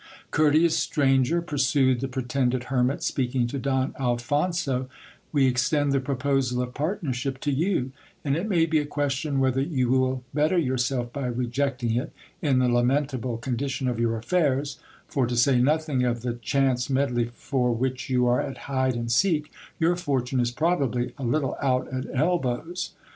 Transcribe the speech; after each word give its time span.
Courteous 0.31 0.75
stranger, 0.75 1.43
pursued 1.43 1.99
the 1.99 2.07
pretended 2.07 2.63
hermit, 2.73 3.03
speaking 3.03 3.45
to 3.45 3.59
Don 3.59 3.93
Alphonso, 3.99 4.89
we 5.31 5.45
extend 5.45 5.91
the 5.91 5.99
proposal 5.99 6.63
of 6.63 6.73
partnership 6.73 7.39
to 7.41 7.51
you, 7.51 7.91
and 8.25 8.35
it 8.35 8.49
may 8.49 8.65
be 8.65 8.79
a 8.79 8.85
question 8.87 9.39
whether 9.39 9.61
you 9.61 9.89
will 9.89 10.23
better 10.33 10.57
yourself 10.57 11.13
by 11.13 11.27
rejecting 11.27 11.95
it, 11.95 12.11
in 12.41 12.57
the 12.57 12.67
lamentable 12.67 13.37
condition 13.37 13.87
of 13.87 13.99
your 13.99 14.17
affairs; 14.17 14.79
for, 15.07 15.27
to 15.27 15.35
say 15.35 15.61
nothing 15.61 16.03
of 16.03 16.23
the 16.23 16.33
chance 16.33 16.89
medley 16.89 17.25
for 17.35 17.71
which 17.71 18.09
you 18.09 18.25
are 18.25 18.41
at 18.41 18.57
hide 18.65 18.95
and 18.95 19.11
seek, 19.11 19.51
your 19.79 19.95
fortune 19.95 20.39
is 20.39 20.49
probably 20.49 21.13
a 21.19 21.23
little 21.23 21.55
out 21.61 21.87
at 21.93 22.07
elbows. 22.11 22.93